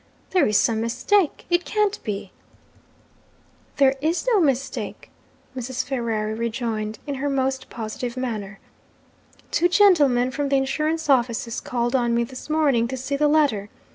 'There 0.31 0.47
is 0.47 0.57
some 0.57 0.81
mistake 0.81 1.45
it 1.51 1.63
can't 1.63 2.03
be!' 2.03 2.31
'There 3.77 3.93
is 4.01 4.25
no 4.33 4.41
mistake,' 4.41 5.11
Mrs. 5.55 5.85
Ferrari 5.85 6.33
rejoined, 6.33 6.97
in 7.05 7.13
her 7.21 7.29
most 7.29 7.69
positive 7.69 8.17
manner. 8.17 8.59
'Two 9.51 9.69
gentlemen 9.69 10.31
from 10.31 10.49
the 10.49 10.57
insurance 10.57 11.07
offices 11.07 11.61
called 11.61 11.95
on 11.95 12.15
me 12.15 12.23
this 12.23 12.49
morning, 12.49 12.87
to 12.87 12.97
see 12.97 13.15
the 13.15 13.27
letter. 13.27 13.69